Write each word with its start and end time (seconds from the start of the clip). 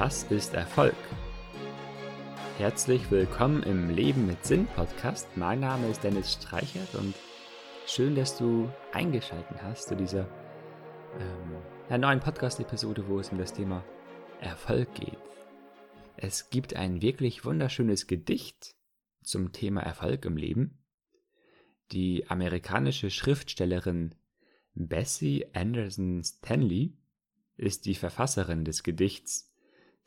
Was 0.00 0.22
ist 0.30 0.54
Erfolg? 0.54 0.94
Herzlich 2.56 3.10
willkommen 3.10 3.64
im 3.64 3.90
Leben 3.90 4.28
mit 4.28 4.44
Sinn 4.46 4.68
Podcast. 4.68 5.26
Mein 5.36 5.58
Name 5.58 5.88
ist 5.88 6.04
Dennis 6.04 6.34
Streichert 6.34 6.94
und 6.94 7.16
schön, 7.84 8.14
dass 8.14 8.38
du 8.38 8.70
eingeschaltet 8.92 9.60
hast 9.60 9.88
zu 9.88 9.96
dieser 9.96 10.28
ähm, 11.18 12.00
neuen 12.00 12.20
Podcast-Episode, 12.20 13.08
wo 13.08 13.18
es 13.18 13.30
um 13.30 13.38
das 13.38 13.52
Thema 13.52 13.84
Erfolg 14.40 14.94
geht. 14.94 15.18
Es 16.16 16.48
gibt 16.48 16.76
ein 16.76 17.02
wirklich 17.02 17.44
wunderschönes 17.44 18.06
Gedicht 18.06 18.76
zum 19.24 19.50
Thema 19.50 19.80
Erfolg 19.80 20.24
im 20.26 20.36
Leben. 20.36 20.78
Die 21.90 22.30
amerikanische 22.30 23.10
Schriftstellerin 23.10 24.14
Bessie 24.74 25.44
Anderson 25.54 26.22
Stanley 26.22 26.96
ist 27.56 27.84
die 27.84 27.96
Verfasserin 27.96 28.64
des 28.64 28.84
Gedichts 28.84 29.47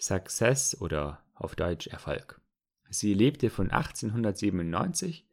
Success 0.01 0.75
oder 0.81 1.23
auf 1.35 1.55
Deutsch 1.55 1.87
Erfolg. 1.87 2.41
Sie 2.89 3.13
lebte 3.13 3.49
von 3.49 3.69
1897 3.69 5.27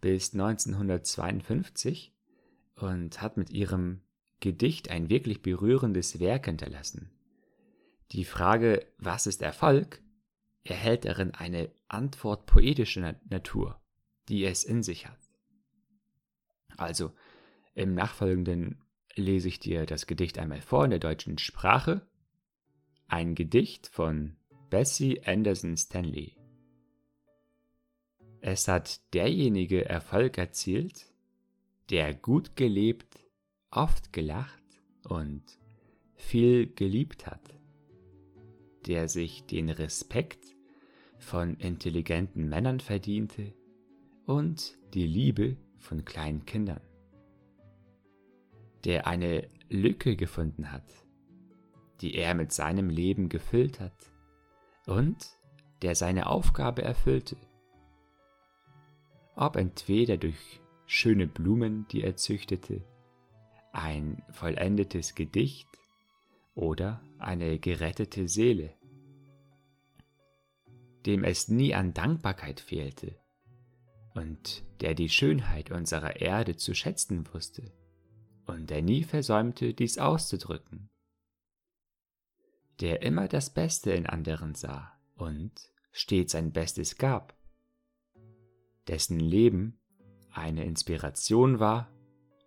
bis 0.00 0.34
1952 0.34 2.14
und 2.76 3.20
hat 3.22 3.36
mit 3.36 3.50
ihrem 3.50 4.02
Gedicht 4.40 4.90
ein 4.90 5.08
wirklich 5.08 5.42
berührendes 5.42 6.20
Werk 6.20 6.46
hinterlassen. 6.46 7.10
Die 8.12 8.24
Frage, 8.24 8.86
was 8.98 9.26
ist 9.26 9.40
Erfolg, 9.40 10.02
erhält 10.64 11.04
darin 11.06 11.32
eine 11.32 11.70
Antwort 11.88 12.46
poetischer 12.46 13.16
Natur, 13.28 13.80
die 14.28 14.44
es 14.44 14.64
in 14.64 14.82
sich 14.82 15.08
hat. 15.08 15.18
Also, 16.76 17.12
im 17.74 17.94
Nachfolgenden 17.94 18.82
lese 19.14 19.48
ich 19.48 19.60
dir 19.60 19.86
das 19.86 20.06
Gedicht 20.06 20.38
einmal 20.38 20.60
vor 20.60 20.84
in 20.84 20.90
der 20.90 20.98
deutschen 20.98 21.38
Sprache 21.38 22.06
ein 23.12 23.34
Gedicht 23.34 23.88
von 23.88 24.36
Bessie 24.70 25.20
Anderson 25.26 25.76
Stanley. 25.76 26.34
Es 28.40 28.68
hat 28.68 29.02
derjenige 29.12 29.84
Erfolg 29.84 30.38
erzielt, 30.38 31.12
der 31.90 32.14
gut 32.14 32.56
gelebt, 32.56 33.20
oft 33.70 34.14
gelacht 34.14 34.62
und 35.04 35.42
viel 36.14 36.72
geliebt 36.72 37.26
hat, 37.26 37.42
der 38.86 39.08
sich 39.08 39.44
den 39.44 39.68
Respekt 39.68 40.56
von 41.18 41.56
intelligenten 41.56 42.48
Männern 42.48 42.80
verdiente 42.80 43.52
und 44.24 44.78
die 44.94 45.06
Liebe 45.06 45.58
von 45.76 46.06
kleinen 46.06 46.46
Kindern, 46.46 46.80
der 48.86 49.06
eine 49.06 49.48
Lücke 49.68 50.16
gefunden 50.16 50.72
hat 50.72 50.86
die 52.02 52.16
er 52.16 52.34
mit 52.34 52.52
seinem 52.52 52.90
Leben 52.90 53.28
gefüllt 53.28 53.78
hat 53.78 54.12
und 54.86 55.38
der 55.82 55.94
seine 55.94 56.26
Aufgabe 56.26 56.82
erfüllte. 56.82 57.36
Ob 59.36 59.56
entweder 59.56 60.16
durch 60.16 60.60
schöne 60.86 61.28
Blumen, 61.28 61.86
die 61.88 62.02
er 62.02 62.16
züchtete, 62.16 62.84
ein 63.72 64.22
vollendetes 64.30 65.14
Gedicht 65.14 65.68
oder 66.54 67.00
eine 67.18 67.58
gerettete 67.58 68.28
Seele, 68.28 68.74
dem 71.06 71.24
es 71.24 71.48
nie 71.48 71.74
an 71.74 71.94
Dankbarkeit 71.94 72.60
fehlte 72.60 73.16
und 74.14 74.64
der 74.80 74.94
die 74.94 75.08
Schönheit 75.08 75.70
unserer 75.70 76.20
Erde 76.20 76.56
zu 76.56 76.74
schätzen 76.74 77.26
wusste 77.32 77.72
und 78.46 78.70
der 78.70 78.82
nie 78.82 79.04
versäumte, 79.04 79.72
dies 79.72 79.98
auszudrücken 79.98 80.91
der 82.80 83.02
immer 83.02 83.28
das 83.28 83.50
Beste 83.50 83.92
in 83.92 84.06
anderen 84.06 84.54
sah 84.54 84.98
und 85.14 85.52
stets 85.92 86.32
sein 86.32 86.52
Bestes 86.52 86.96
gab, 86.96 87.36
dessen 88.88 89.20
Leben 89.20 89.78
eine 90.30 90.64
Inspiration 90.64 91.60
war 91.60 91.92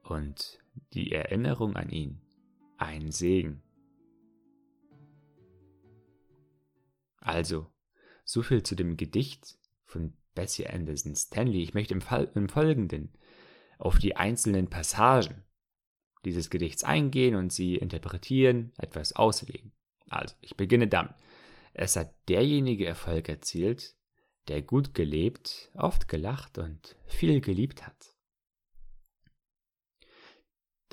und 0.03 0.59
die 0.93 1.11
Erinnerung 1.11 1.75
an 1.75 1.89
ihn 1.89 2.21
ein 2.77 3.11
Segen. 3.11 3.61
Also, 7.19 7.67
so 8.23 8.41
viel 8.41 8.63
zu 8.63 8.75
dem 8.75 8.97
Gedicht 8.97 9.57
von 9.85 10.13
Bessie 10.33 10.67
Anderson 10.67 11.15
Stanley. 11.15 11.63
Ich 11.63 11.73
möchte 11.73 11.93
im, 11.93 12.01
Fall, 12.01 12.29
im 12.35 12.49
Folgenden 12.49 13.13
auf 13.77 13.97
die 13.97 14.15
einzelnen 14.15 14.69
Passagen 14.69 15.43
dieses 16.25 16.49
Gedichts 16.49 16.83
eingehen 16.83 17.35
und 17.35 17.53
sie 17.53 17.75
interpretieren, 17.75 18.73
etwas 18.77 19.13
auslegen. 19.13 19.71
Also, 20.09 20.35
ich 20.41 20.55
beginne 20.55 20.87
damit. 20.87 21.13
Es 21.73 21.95
hat 21.95 22.13
derjenige 22.29 22.85
Erfolg 22.85 23.27
erzielt, 23.27 23.95
der 24.47 24.61
gut 24.61 24.93
gelebt, 24.93 25.71
oft 25.73 26.07
gelacht 26.07 26.57
und 26.57 26.95
viel 27.05 27.41
geliebt 27.41 27.85
hat. 27.85 28.15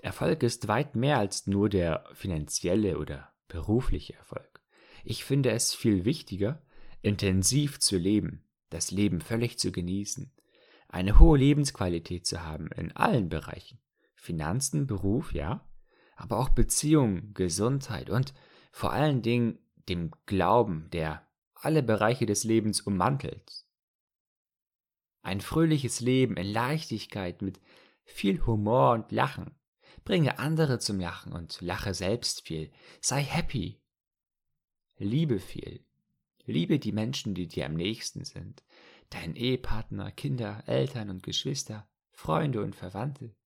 Erfolg 0.02 0.42
ist 0.42 0.66
weit 0.66 0.96
mehr 0.96 1.18
als 1.18 1.46
nur 1.46 1.68
der 1.68 2.04
finanzielle 2.14 2.98
oder 2.98 3.32
berufliche 3.46 4.14
Erfolg. 4.14 4.60
Ich 5.04 5.24
finde 5.24 5.50
es 5.52 5.74
viel 5.74 6.04
wichtiger, 6.04 6.62
intensiv 7.02 7.78
zu 7.78 7.96
leben, 7.98 8.44
das 8.70 8.90
Leben 8.90 9.20
völlig 9.20 9.58
zu 9.58 9.70
genießen, 9.70 10.32
eine 10.88 11.18
hohe 11.18 11.38
Lebensqualität 11.38 12.26
zu 12.26 12.44
haben 12.44 12.68
in 12.72 12.92
allen 12.92 13.28
Bereichen. 13.28 13.78
Finanzen, 14.14 14.86
Beruf, 14.86 15.32
ja, 15.32 15.66
aber 16.16 16.38
auch 16.38 16.50
Beziehungen, 16.50 17.32
Gesundheit 17.34 18.10
und 18.10 18.34
vor 18.72 18.92
allen 18.92 19.22
Dingen 19.22 19.58
dem 19.88 20.10
Glauben, 20.26 20.88
der 20.90 21.28
alle 21.54 21.82
Bereiche 21.82 22.26
des 22.26 22.42
Lebens 22.42 22.80
ummantelt. 22.80 23.64
Ein 25.20 25.40
fröhliches 25.40 26.00
Leben 26.00 26.36
in 26.36 26.46
Leichtigkeit 26.46 27.42
mit 27.42 27.60
viel 28.04 28.44
Humor 28.44 28.92
und 28.94 29.12
Lachen. 29.12 29.54
Bringe 30.04 30.40
andere 30.40 30.80
zum 30.80 30.98
Lachen 30.98 31.32
und 31.32 31.60
lache 31.60 31.94
selbst 31.94 32.42
viel. 32.46 32.72
Sei 33.00 33.22
happy. 33.22 33.80
Liebe 34.98 35.38
viel. 35.38 35.84
Liebe 36.44 36.80
die 36.80 36.92
Menschen, 36.92 37.34
die 37.34 37.46
dir 37.46 37.66
am 37.66 37.74
nächsten 37.74 38.24
sind. 38.24 38.64
Dein 39.10 39.36
Ehepartner, 39.36 40.10
Kinder, 40.10 40.64
Eltern 40.66 41.10
und 41.10 41.22
Geschwister, 41.22 41.88
Freunde 42.10 42.62
und 42.62 42.74
Verwandte, 42.74 43.36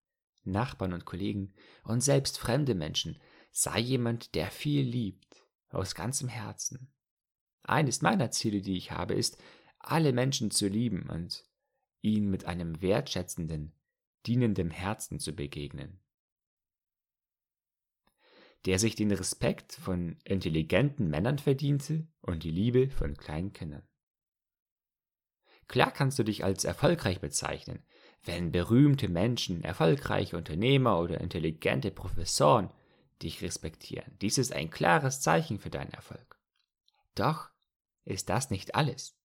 Nachbarn 0.44 0.92
und 0.92 1.04
Kollegen 1.04 1.52
und 1.82 2.00
selbst 2.00 2.38
fremde 2.38 2.74
Menschen, 2.74 3.20
Sei 3.58 3.78
jemand, 3.78 4.34
der 4.34 4.50
viel 4.50 4.82
liebt, 4.82 5.42
aus 5.70 5.94
ganzem 5.94 6.28
Herzen. 6.28 6.92
Eines 7.62 8.02
meiner 8.02 8.30
Ziele, 8.30 8.60
die 8.60 8.76
ich 8.76 8.90
habe, 8.90 9.14
ist, 9.14 9.42
alle 9.78 10.12
Menschen 10.12 10.50
zu 10.50 10.68
lieben 10.68 11.08
und 11.08 11.42
ihnen 12.02 12.30
mit 12.30 12.44
einem 12.44 12.82
wertschätzenden, 12.82 13.72
dienenden 14.26 14.70
Herzen 14.70 15.20
zu 15.20 15.32
begegnen. 15.32 16.02
Der 18.66 18.78
sich 18.78 18.94
den 18.94 19.10
Respekt 19.10 19.72
von 19.72 20.18
intelligenten 20.24 21.08
Männern 21.08 21.38
verdiente 21.38 22.06
und 22.20 22.44
die 22.44 22.50
Liebe 22.50 22.90
von 22.90 23.16
kleinen 23.16 23.54
Kindern. 23.54 23.88
Klar 25.66 25.92
kannst 25.92 26.18
du 26.18 26.24
dich 26.24 26.44
als 26.44 26.64
erfolgreich 26.64 27.22
bezeichnen, 27.22 27.82
wenn 28.22 28.52
berühmte 28.52 29.08
Menschen, 29.08 29.64
erfolgreiche 29.64 30.36
Unternehmer 30.36 31.00
oder 31.00 31.22
intelligente 31.22 31.90
Professoren 31.90 32.70
dich 33.22 33.42
respektieren. 33.42 34.16
Dies 34.20 34.38
ist 34.38 34.52
ein 34.52 34.70
klares 34.70 35.20
Zeichen 35.20 35.58
für 35.58 35.70
deinen 35.70 35.92
Erfolg. 35.92 36.38
Doch 37.14 37.50
ist 38.04 38.28
das 38.28 38.50
nicht 38.50 38.74
alles. 38.74 39.18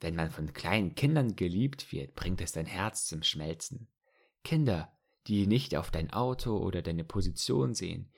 Wenn 0.00 0.14
man 0.14 0.30
von 0.30 0.52
kleinen 0.52 0.94
Kindern 0.94 1.36
geliebt 1.36 1.92
wird, 1.92 2.14
bringt 2.14 2.40
es 2.40 2.52
dein 2.52 2.66
Herz 2.66 3.06
zum 3.06 3.22
Schmelzen. 3.22 3.88
Kinder, 4.44 4.92
die 5.26 5.46
nicht 5.46 5.74
auf 5.74 5.90
dein 5.90 6.12
Auto 6.12 6.58
oder 6.58 6.82
deine 6.82 7.04
Position 7.04 7.74
sehen, 7.74 8.12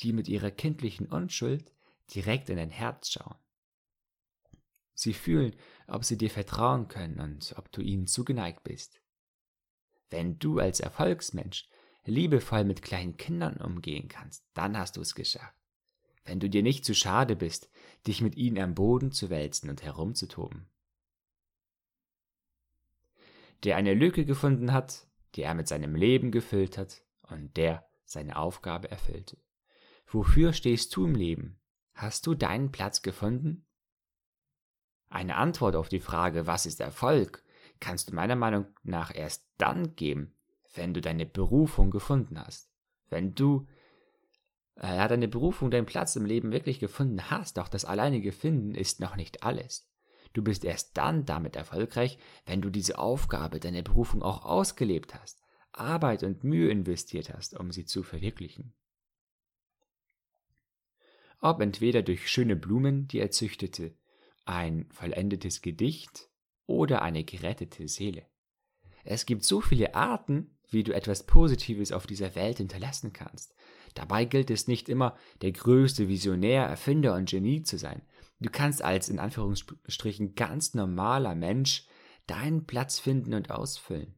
die 0.00 0.12
mit 0.12 0.28
ihrer 0.28 0.50
kindlichen 0.50 1.06
Unschuld 1.06 1.72
direkt 2.14 2.48
in 2.50 2.56
dein 2.56 2.70
Herz 2.70 3.10
schauen. 3.10 3.36
Sie 4.94 5.12
fühlen, 5.12 5.54
ob 5.88 6.04
sie 6.04 6.16
dir 6.16 6.30
vertrauen 6.30 6.88
können 6.88 7.20
und 7.20 7.54
ob 7.58 7.70
du 7.72 7.82
ihnen 7.82 8.06
zugeneigt 8.06 8.62
bist. 8.62 9.00
Wenn 10.10 10.38
du 10.38 10.60
als 10.60 10.80
Erfolgsmensch 10.80 11.68
liebevoll 12.06 12.64
mit 12.64 12.82
kleinen 12.82 13.16
Kindern 13.16 13.56
umgehen 13.56 14.08
kannst, 14.08 14.44
dann 14.54 14.78
hast 14.78 14.96
du 14.96 15.00
es 15.00 15.14
geschafft. 15.14 15.54
Wenn 16.24 16.40
du 16.40 16.48
dir 16.48 16.62
nicht 16.62 16.84
zu 16.84 16.94
schade 16.94 17.36
bist, 17.36 17.70
dich 18.06 18.20
mit 18.20 18.36
ihnen 18.36 18.58
am 18.58 18.74
Boden 18.74 19.12
zu 19.12 19.30
wälzen 19.30 19.68
und 19.68 19.82
herumzutoben. 19.82 20.66
Der 23.62 23.76
eine 23.76 23.94
Lücke 23.94 24.24
gefunden 24.24 24.72
hat, 24.72 25.06
die 25.34 25.42
er 25.42 25.54
mit 25.54 25.68
seinem 25.68 25.94
Leben 25.94 26.30
gefüllt 26.30 26.78
hat 26.78 27.02
und 27.22 27.56
der 27.56 27.86
seine 28.04 28.36
Aufgabe 28.36 28.90
erfüllte. 28.90 29.38
Wofür 30.06 30.52
stehst 30.52 30.94
du 30.94 31.06
im 31.06 31.14
Leben? 31.14 31.58
Hast 31.94 32.26
du 32.26 32.34
deinen 32.34 32.72
Platz 32.72 33.02
gefunden? 33.02 33.64
Eine 35.08 35.36
Antwort 35.36 35.76
auf 35.76 35.88
die 35.88 36.00
Frage, 36.00 36.46
was 36.46 36.66
ist 36.66 36.80
Erfolg, 36.80 37.44
kannst 37.80 38.10
du 38.10 38.14
meiner 38.14 38.36
Meinung 38.36 38.66
nach 38.82 39.14
erst 39.14 39.46
dann 39.58 39.94
geben, 39.94 40.34
wenn 40.76 40.94
du 40.94 41.00
deine 41.00 41.26
Berufung 41.26 41.90
gefunden 41.90 42.38
hast, 42.38 42.70
wenn 43.08 43.34
du 43.34 43.66
äh, 44.76 45.08
deine 45.08 45.28
Berufung, 45.28 45.70
deinen 45.70 45.86
Platz 45.86 46.16
im 46.16 46.26
Leben 46.26 46.52
wirklich 46.52 46.80
gefunden 46.80 47.30
hast, 47.30 47.58
doch 47.58 47.68
das 47.68 47.84
alleinige 47.84 48.32
Finden 48.32 48.74
ist 48.74 49.00
noch 49.00 49.16
nicht 49.16 49.42
alles. 49.42 49.88
Du 50.32 50.42
bist 50.42 50.64
erst 50.64 50.96
dann 50.96 51.24
damit 51.24 51.54
erfolgreich, 51.54 52.18
wenn 52.44 52.60
du 52.60 52.70
diese 52.70 52.98
Aufgabe, 52.98 53.60
deine 53.60 53.82
Berufung 53.82 54.22
auch 54.22 54.44
ausgelebt 54.44 55.14
hast, 55.14 55.40
Arbeit 55.72 56.24
und 56.24 56.42
Mühe 56.42 56.70
investiert 56.70 57.32
hast, 57.32 57.58
um 57.58 57.70
sie 57.70 57.84
zu 57.84 58.02
verwirklichen. 58.02 58.74
Ob 61.40 61.60
entweder 61.60 62.02
durch 62.02 62.28
schöne 62.28 62.56
Blumen, 62.56 63.06
die 63.06 63.20
er 63.20 63.30
züchtete, 63.30 63.94
ein 64.44 64.86
vollendetes 64.90 65.62
Gedicht 65.62 66.30
oder 66.66 67.02
eine 67.02 67.22
gerettete 67.24 67.86
Seele. 67.86 68.26
Es 69.04 69.26
gibt 69.26 69.44
so 69.44 69.60
viele 69.60 69.94
Arten, 69.94 70.53
wie 70.74 70.84
du 70.84 70.94
etwas 70.94 71.24
Positives 71.24 71.92
auf 71.92 72.06
dieser 72.06 72.34
Welt 72.34 72.58
hinterlassen 72.58 73.12
kannst. 73.14 73.54
Dabei 73.94 74.24
gilt 74.26 74.50
es 74.50 74.68
nicht 74.68 74.88
immer, 74.88 75.16
der 75.40 75.52
größte 75.52 76.08
Visionär, 76.08 76.64
Erfinder 76.64 77.14
und 77.14 77.30
Genie 77.30 77.62
zu 77.62 77.78
sein. 77.78 78.02
Du 78.40 78.50
kannst 78.50 78.82
als 78.82 79.08
in 79.08 79.18
Anführungsstrichen 79.18 80.34
ganz 80.34 80.74
normaler 80.74 81.34
Mensch 81.34 81.86
deinen 82.26 82.66
Platz 82.66 82.98
finden 82.98 83.32
und 83.32 83.50
ausfüllen. 83.50 84.14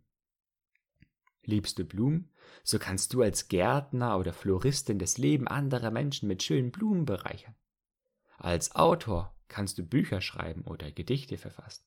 Liebst 1.45 1.79
du 1.79 1.85
Blumen, 1.85 2.33
so 2.65 2.79
kannst 2.79 3.13
du 3.13 3.23
als 3.23 3.49
Gärtner 3.49 4.19
oder 4.19 4.33
Floristin 4.33 4.99
das 4.99 5.19
Leben 5.19 5.47
anderer 5.47 5.91
Menschen 5.91 6.27
mit 6.27 6.43
schönen 6.43 6.73
Blumen 6.73 7.05
bereichern. 7.05 7.55
Als 8.39 8.75
Autor 8.75 9.37
kannst 9.49 9.79
du 9.79 9.85
Bücher 9.85 10.21
schreiben 10.21 10.63
oder 10.63 10.91
Gedichte 10.91 11.37
verfassen. 11.37 11.85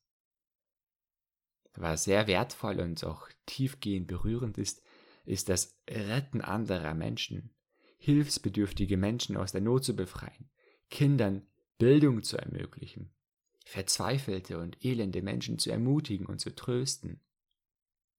Was 1.74 2.04
sehr 2.04 2.26
wertvoll 2.26 2.80
und 2.80 3.02
auch 3.04 3.28
tiefgehend 3.46 4.06
berührend 4.06 4.58
ist, 4.58 4.82
ist 5.24 5.48
das 5.48 5.76
Retten 5.88 6.40
anderer 6.40 6.94
Menschen, 6.94 7.54
hilfsbedürftige 7.98 8.96
Menschen 8.96 9.36
aus 9.36 9.52
der 9.52 9.60
Not 9.60 9.84
zu 9.84 9.94
befreien, 9.94 10.50
Kindern 10.90 11.46
Bildung 11.78 12.22
zu 12.22 12.36
ermöglichen, 12.36 13.10
verzweifelte 13.64 14.58
und 14.58 14.84
elende 14.84 15.22
Menschen 15.22 15.58
zu 15.58 15.70
ermutigen 15.70 16.26
und 16.26 16.40
zu 16.40 16.54
trösten. 16.54 17.20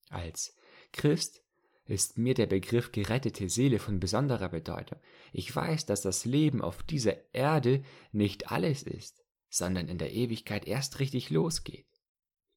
Als 0.09 0.55
Christ 0.93 1.43
ist 1.85 2.17
mir 2.17 2.33
der 2.33 2.47
Begriff 2.47 2.91
gerettete 2.91 3.49
Seele 3.49 3.79
von 3.79 3.99
besonderer 3.99 4.49
Bedeutung. 4.49 4.99
Ich 5.33 5.53
weiß, 5.53 5.85
dass 5.85 6.01
das 6.01 6.25
Leben 6.25 6.61
auf 6.61 6.83
dieser 6.83 7.33
Erde 7.33 7.83
nicht 8.11 8.51
alles 8.51 8.83
ist, 8.83 9.23
sondern 9.49 9.89
in 9.89 9.97
der 9.97 10.13
Ewigkeit 10.13 10.65
erst 10.65 10.99
richtig 10.99 11.29
losgeht. 11.29 11.85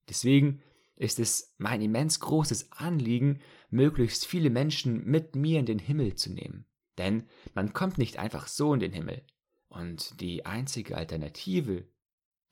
Deswegen 0.08 0.62
ist 0.96 1.18
es 1.18 1.54
mein 1.58 1.80
immens 1.80 2.20
großes 2.20 2.72
Anliegen, 2.72 3.40
möglichst 3.70 4.26
viele 4.26 4.50
Menschen 4.50 5.04
mit 5.04 5.34
mir 5.34 5.58
in 5.58 5.66
den 5.66 5.78
Himmel 5.78 6.14
zu 6.14 6.32
nehmen. 6.32 6.66
Denn 6.98 7.28
man 7.54 7.72
kommt 7.72 7.98
nicht 7.98 8.18
einfach 8.18 8.46
so 8.46 8.72
in 8.74 8.80
den 8.80 8.92
Himmel. 8.92 9.26
Und 9.68 10.20
die 10.20 10.46
einzige 10.46 10.96
Alternative 10.96 11.88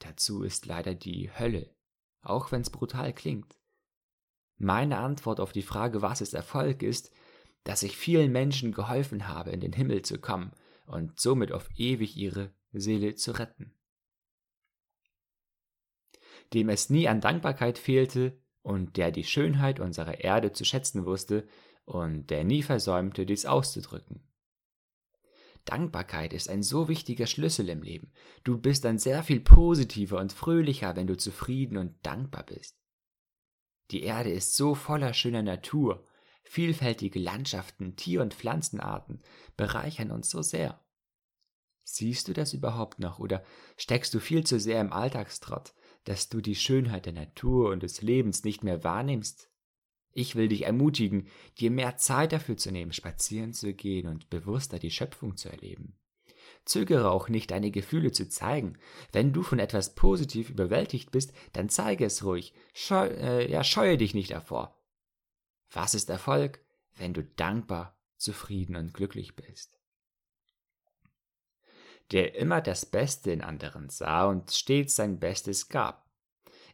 dazu 0.01 0.43
ist 0.43 0.67
leider 0.67 0.95
die 0.95 1.31
Hölle, 1.31 1.71
auch 2.21 2.51
wenn 2.51 2.63
es 2.63 2.71
brutal 2.71 3.13
klingt. 3.13 3.57
Meine 4.59 4.99
Antwort 4.99 5.39
auf 5.39 5.53
die 5.53 5.63
Frage, 5.63 6.03
was 6.03 6.21
ist 6.21 6.35
Erfolg, 6.35 6.83
ist, 6.83 7.13
dass 7.63 7.85
ich 7.85 7.97
vielen 7.97 8.33
Menschen 8.33 8.73
geholfen 8.73 9.29
habe, 9.29 9.51
in 9.51 9.61
den 9.61 9.73
Himmel 9.73 10.03
zu 10.03 10.19
kommen 10.19 10.51
und 10.87 11.21
somit 11.21 11.53
auf 11.53 11.69
ewig 11.77 12.17
ihre 12.17 12.53
Seele 12.73 13.15
zu 13.15 13.33
retten 13.33 13.73
dem 16.55 16.69
es 16.69 16.91
nie 16.91 17.09
an 17.09 17.21
Dankbarkeit 17.21 17.79
fehlte 17.79 18.39
und 18.63 18.97
der 18.97 19.11
die 19.11 19.25
Schönheit 19.25 19.81
unserer 19.81 20.21
Erde 20.21 20.53
zu 20.53 20.65
schätzen 20.65 21.05
wusste 21.05 21.47
und 21.85 22.31
der 22.31 22.45
nie 22.45 22.63
versäumte, 22.63 23.27
dies 23.27 23.47
auszudrücken. 23.47 24.23
Dankbarkeit 25.65 26.33
ist 26.33 26.49
ein 26.49 26.63
so 26.63 26.89
wichtiger 26.89 27.27
Schlüssel 27.27 27.69
im 27.69 27.83
Leben. 27.83 28.13
Du 28.43 28.59
bist 28.59 28.85
dann 28.85 28.99
sehr 28.99 29.23
viel 29.23 29.41
positiver 29.41 30.19
und 30.19 30.33
fröhlicher, 30.33 30.97
wenn 30.97 31.07
du 31.07 31.17
zufrieden 31.17 31.77
und 31.77 31.95
dankbar 32.05 32.45
bist. 32.45 32.77
Die 33.91 34.03
Erde 34.03 34.33
ist 34.33 34.57
so 34.57 34.75
voller 34.75 35.15
schöner 35.15 35.43
Natur, 35.43 36.07
vielfältige 36.45 37.19
Landschaften, 37.19 37.95
Tier- 37.95 38.23
und 38.23 38.35
Pflanzenarten 38.35 39.23
bereichern 39.57 40.11
uns 40.11 40.31
so 40.31 40.43
sehr. 40.43 40.85
Siehst 41.85 42.29
du 42.29 42.33
das 42.33 42.53
überhaupt 42.53 42.99
noch 42.99 43.19
oder 43.19 43.45
steckst 43.77 44.15
du 44.15 44.21
viel 44.21 44.45
zu 44.45 44.59
sehr 44.59 44.81
im 44.81 44.93
Alltagstrott, 44.93 45.75
dass 46.05 46.29
du 46.29 46.41
die 46.41 46.55
Schönheit 46.55 47.07
der 47.07 47.13
Natur 47.13 47.71
und 47.71 47.83
des 47.83 48.03
Lebens 48.03 48.45
nicht 48.45 48.65
mehr 48.65 48.85
wahrnimmst? 48.85 49.49
Ich 50.13 50.37
will 50.37 50.49
dich 50.49 50.65
ermutigen, 50.65 51.29
dir 51.59 51.71
mehr 51.71 51.97
Zeit 51.97 52.33
dafür 52.33 52.57
zu 52.57 52.71
nehmen, 52.71 52.93
spazieren 52.93 53.53
zu 53.53 53.73
gehen 53.73 54.07
und 54.09 54.29
bewusster 54.29 54.79
die 54.79 54.91
Schöpfung 54.91 55.37
zu 55.37 55.49
erleben. 55.49 55.99
Zögere 56.65 57.11
auch 57.11 57.29
nicht, 57.29 57.51
deine 57.51 57.71
Gefühle 57.71 58.13
zu 58.13 58.29
zeigen. 58.29 58.79
Wenn 59.11 59.33
du 59.33 59.43
von 59.43 59.59
etwas 59.59 59.95
positiv 59.95 60.51
überwältigt 60.51 61.11
bist, 61.11 61.33
dann 61.53 61.69
zeige 61.69 62.05
es 62.05 62.25
ruhig. 62.25 62.53
Scheu, 62.73 63.07
äh, 63.09 63.51
ja, 63.51 63.65
scheue 63.65 63.97
dich 63.97 64.15
nicht 64.15 64.31
davor. 64.31 64.79
Was 65.71 65.95
ist 65.95 66.11
Erfolg, 66.11 66.65
wenn 66.97 67.15
du 67.15 67.25
dankbar, 67.25 67.99
zufrieden 68.17 68.77
und 68.77 68.95
glücklich 68.95 69.35
bist? 69.35 69.82
Der 72.13 72.35
immer 72.35 72.61
das 72.61 72.87
Beste 72.87 73.31
in 73.31 73.41
anderen 73.41 73.89
sah 73.89 74.27
und 74.27 74.51
stets 74.51 74.97
sein 74.97 75.19
Bestes 75.19 75.69
gab. 75.69 76.11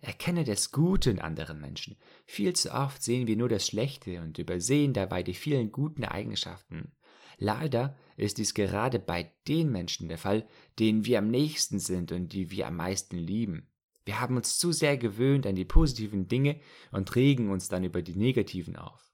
Erkenne 0.00 0.44
das 0.44 0.70
Gute 0.70 1.10
in 1.10 1.20
anderen 1.20 1.60
Menschen. 1.60 1.96
Viel 2.24 2.54
zu 2.54 2.72
oft 2.72 3.02
sehen 3.02 3.26
wir 3.26 3.36
nur 3.36 3.48
das 3.48 3.66
Schlechte 3.66 4.20
und 4.20 4.38
übersehen 4.38 4.92
dabei 4.92 5.22
die 5.22 5.34
vielen 5.34 5.72
guten 5.72 6.04
Eigenschaften. 6.04 6.92
Leider 7.36 7.96
ist 8.16 8.38
dies 8.38 8.54
gerade 8.54 8.98
bei 8.98 9.32
den 9.46 9.70
Menschen 9.70 10.08
der 10.08 10.18
Fall, 10.18 10.46
denen 10.78 11.04
wir 11.04 11.18
am 11.18 11.28
nächsten 11.28 11.78
sind 11.78 12.12
und 12.12 12.32
die 12.32 12.50
wir 12.50 12.66
am 12.66 12.76
meisten 12.76 13.16
lieben. 13.16 13.70
Wir 14.04 14.20
haben 14.20 14.36
uns 14.36 14.58
zu 14.58 14.72
sehr 14.72 14.96
gewöhnt 14.96 15.46
an 15.46 15.54
die 15.54 15.64
positiven 15.64 16.28
Dinge 16.28 16.60
und 16.90 17.14
regen 17.14 17.50
uns 17.50 17.68
dann 17.68 17.84
über 17.84 18.02
die 18.02 18.16
negativen 18.16 18.76
auf. 18.76 19.12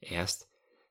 Erst 0.00 0.48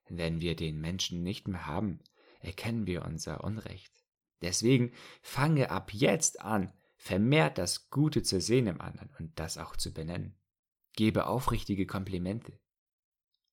wenn 0.07 0.39
wir 0.39 0.55
den 0.55 0.79
Menschen 0.79 1.23
nicht 1.23 1.47
mehr 1.47 1.65
haben, 1.65 1.99
erkennen 2.39 2.85
wir 2.85 3.03
unser 3.03 3.43
Unrecht. 3.43 4.04
Deswegen 4.41 4.91
fange 5.21 5.69
ab 5.71 5.93
jetzt 5.93 6.41
an, 6.41 6.73
vermehrt 6.97 7.57
das 7.57 7.89
Gute 7.89 8.23
zu 8.23 8.41
sehen 8.41 8.67
im 8.67 8.81
anderen 8.81 9.09
und 9.19 9.39
das 9.39 9.57
auch 9.57 9.75
zu 9.75 9.93
benennen. 9.93 10.35
Gebe 10.93 11.27
aufrichtige 11.27 11.85
Komplimente. 11.85 12.59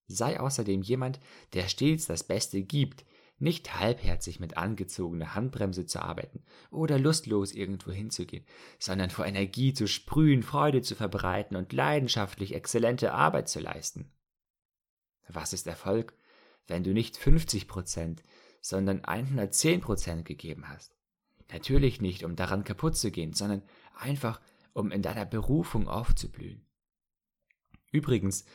Sei 0.06 0.38
außerdem 0.38 0.82
jemand, 0.82 1.20
der 1.52 1.68
stets 1.68 2.06
das 2.06 2.24
Beste 2.24 2.62
gibt, 2.62 3.04
nicht 3.38 3.78
halbherzig 3.78 4.38
mit 4.38 4.56
angezogener 4.56 5.34
Handbremse 5.34 5.84
zu 5.84 6.00
arbeiten 6.00 6.44
oder 6.70 6.98
lustlos 6.98 7.52
irgendwo 7.52 7.90
hinzugehen, 7.90 8.46
sondern 8.78 9.10
vor 9.10 9.26
Energie 9.26 9.74
zu 9.74 9.88
sprühen, 9.88 10.42
Freude 10.42 10.80
zu 10.80 10.94
verbreiten 10.94 11.56
und 11.56 11.72
leidenschaftlich 11.72 12.54
exzellente 12.54 13.12
Arbeit 13.12 13.48
zu 13.48 13.58
leisten. 13.58 14.12
Was 15.28 15.52
ist 15.52 15.66
Erfolg, 15.66 16.14
wenn 16.68 16.84
du 16.84 16.92
nicht 16.92 17.16
50 17.16 17.66
Prozent, 17.66 18.22
sondern 18.62 19.04
110 19.04 19.82
Prozent 19.82 20.24
gegeben 20.24 20.68
hast. 20.68 20.96
Natürlich 21.52 22.00
nicht, 22.00 22.24
um 22.24 22.36
daran 22.36 22.64
kaputt 22.64 22.96
zu 22.96 23.10
gehen, 23.10 23.34
sondern 23.34 23.62
einfach, 23.94 24.40
um 24.72 24.90
in 24.90 25.02
deiner 25.02 25.26
Berufung 25.26 25.88
aufzublühen. 25.88 26.64
Übrigens, 27.90 28.46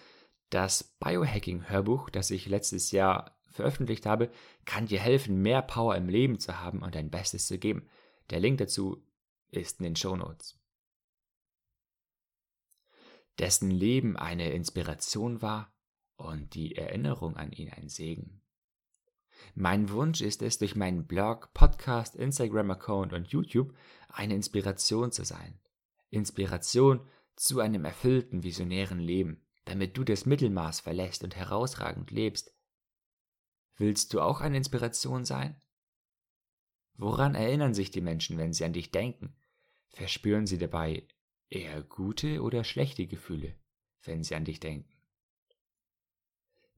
das 0.50 0.96
Biohacking-Hörbuch, 1.00 2.10
das 2.10 2.32
ich 2.32 2.48
letztes 2.48 2.92
Jahr 2.92 3.38
veröffentlicht 3.52 4.06
habe, 4.06 4.32
kann 4.66 4.88
dir 4.88 5.00
helfen, 5.00 5.42
mehr 5.42 5.62
Power 5.62 5.96
im 5.96 6.10
Leben 6.10 6.40
zu 6.40 6.60
haben 6.60 6.82
und 6.82 6.96
dein 6.96 7.12
Bestes 7.12 7.46
zu 7.46 7.60
geben. 7.60 7.88
Der 8.30 8.40
Link 8.40 8.58
dazu 8.58 9.06
ist 9.50 9.80
in 9.80 9.84
den 9.84 9.96
Show 9.96 10.16
Notes. 10.16 10.60
Dessen 13.38 13.70
Leben 13.70 14.18
eine 14.18 14.52
Inspiration 14.52 15.42
war 15.42 15.72
und 16.16 16.56
die 16.56 16.76
Erinnerung 16.76 17.36
an 17.36 17.52
ihn 17.52 17.72
ein 17.72 17.90
Segen. 17.90 18.42
Mein 19.56 19.89
Wunsch 19.89 20.22
ist 20.22 20.41
es, 20.41 20.58
durch 20.58 20.75
meinen 20.75 21.06
Blog, 21.08 21.53
Podcast, 21.53 22.15
Instagram-Account 22.15 23.13
und 23.13 23.27
YouTube 23.27 23.75
eine 24.10 24.36
Inspiration 24.36 25.12
zu 25.12 25.25
sein. 25.25 25.60
Inspiration 26.10 27.01
zu 27.36 27.60
einem 27.60 27.86
erfüllten, 27.86 28.44
visionären 28.44 29.00
Leben, 29.00 29.41
damit 29.65 29.98
du 29.98 30.03
das 30.03 30.25
Mittelmaß 30.25 30.79
verlässt 30.79 31.24
und 31.24 31.36
herausragend 31.36 32.12
lebst. 32.12 32.53
Willst 33.75 34.13
du 34.13 34.22
auch 34.22 34.41
eine 34.41 34.58
Inspiration 34.58 35.25
sein? 35.25 35.56
Woran 36.96 37.36
erinnern 37.36 37.74
sich 37.74 37.91
die 37.91 38.01
Menschen, 38.01 38.38
wenn 38.38 38.53
sie 38.53 38.65
an 38.65 38.74
dich 38.74 38.91
denken? 38.91 39.36
Verspüren 39.89 40.48
sie 40.48 40.58
dabei 40.58 41.08
eher 41.50 41.84
gute 41.84 42.41
oder 42.41 42.63
schlechte 42.63 43.06
Gefühle, 43.06 43.56
wenn 44.03 44.24
sie 44.24 44.36
an 44.36 44.46
dich 44.46 44.60
denken? 44.60 44.91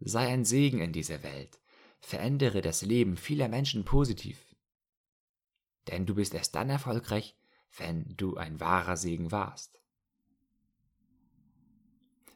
Sei 0.02 0.28
ein 0.28 0.46
Segen 0.46 0.82
in 0.82 0.94
dieser 0.94 1.24
Welt 1.24 1.59
verändere 2.00 2.62
das 2.62 2.82
Leben 2.82 3.18
vieler 3.18 3.48
Menschen 3.48 3.86
positiv. 3.86 4.56
Denn 5.88 6.06
du 6.06 6.16
bist 6.16 6.34
erst 6.34 6.56
dann 6.56 6.70
erfolgreich, 6.70 7.36
wenn 7.78 8.16
du 8.18 8.38
ein 8.38 8.60
wahrer 8.60 8.98
Segen 8.98 9.32
warst. 9.32 9.80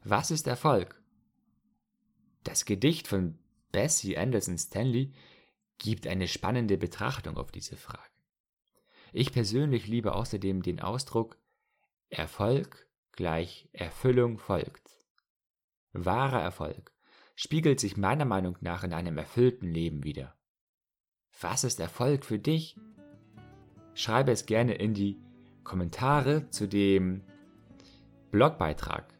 Was 0.04 0.32
ist 0.32 0.48
Erfolg? 0.48 1.02
Das 2.44 2.66
Gedicht 2.66 3.08
von 3.08 3.40
Bessie 3.72 4.18
Anderson 4.18 4.58
Stanley 4.58 5.14
gibt 5.78 6.08
eine 6.08 6.28
spannende 6.28 6.78
Betrachtung 6.78 7.38
auf 7.38 7.52
diese 7.52 7.78
Frage. 7.78 8.00
Ich 9.12 9.32
persönlich 9.32 9.88
liebe 9.88 10.14
außerdem 10.14 10.62
den 10.62 10.82
Ausdruck 10.82 11.38
Erfolg 12.10 12.88
gleich 13.12 13.70
Erfüllung 13.72 14.40
folgt. 14.40 14.92
Wahrer 15.94 16.42
Erfolg 16.42 16.92
spiegelt 17.36 17.80
sich 17.80 17.98
meiner 17.98 18.26
Meinung 18.26 18.58
nach 18.62 18.84
in 18.84 18.94
einem 18.94 19.18
erfüllten 19.18 19.68
Leben 19.72 20.04
wider. 20.04 20.36
Was 21.42 21.64
ist 21.64 21.80
Erfolg 21.80 22.26
für 22.26 22.40
dich? 22.40 22.76
Schreibe 23.96 24.32
es 24.32 24.46
gerne 24.46 24.76
in 24.76 24.94
die 24.94 25.20
Kommentare 25.64 26.50
zu 26.50 26.68
dem 26.68 27.22
Blogbeitrag, 28.32 29.14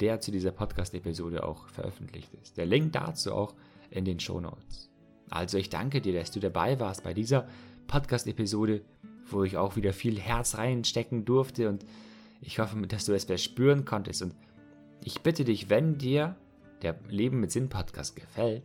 der 0.00 0.20
zu 0.20 0.30
dieser 0.30 0.52
Podcast-Episode 0.52 1.44
auch 1.44 1.68
veröffentlicht 1.68 2.32
ist. 2.34 2.56
Der 2.56 2.66
Link 2.66 2.92
dazu 2.92 3.32
auch 3.32 3.54
in 3.90 4.04
den 4.04 4.20
Show 4.20 4.40
Notes. 4.40 4.90
Also 5.30 5.58
ich 5.58 5.70
danke 5.70 6.00
dir, 6.00 6.12
dass 6.12 6.30
du 6.30 6.40
dabei 6.40 6.78
warst 6.80 7.04
bei 7.04 7.14
dieser 7.14 7.48
Podcast-Episode, 7.86 8.82
wo 9.26 9.44
ich 9.44 9.56
auch 9.56 9.76
wieder 9.76 9.92
viel 9.92 10.18
Herz 10.20 10.58
reinstecken 10.58 11.24
durfte 11.24 11.68
und 11.68 11.84
ich 12.40 12.58
hoffe, 12.58 12.80
dass 12.86 13.04
du 13.04 13.12
es 13.12 13.24
verspüren 13.24 13.84
konntest 13.84 14.22
und 14.22 14.34
ich 15.04 15.20
bitte 15.22 15.44
dich, 15.44 15.70
wenn 15.70 15.98
dir 15.98 16.36
der 16.82 16.98
Leben 17.08 17.40
mit 17.40 17.52
Sinn 17.52 17.68
Podcast 17.68 18.16
gefällt, 18.16 18.62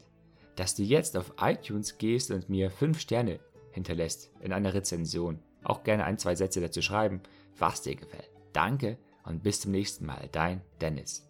dass 0.55 0.75
du 0.75 0.83
jetzt 0.83 1.15
auf 1.17 1.33
iTunes 1.39 1.97
gehst 1.97 2.31
und 2.31 2.49
mir 2.49 2.71
fünf 2.71 2.99
Sterne 2.99 3.39
hinterlässt 3.71 4.31
in 4.41 4.53
einer 4.53 4.73
Rezension. 4.73 5.39
Auch 5.63 5.83
gerne 5.83 6.05
ein, 6.05 6.17
zwei 6.17 6.35
Sätze 6.35 6.61
dazu 6.61 6.81
schreiben, 6.81 7.21
was 7.57 7.81
dir 7.81 7.95
gefällt. 7.95 8.29
Danke 8.53 8.97
und 9.23 9.43
bis 9.43 9.61
zum 9.61 9.71
nächsten 9.71 10.05
Mal. 10.05 10.29
Dein 10.31 10.61
Dennis. 10.81 11.27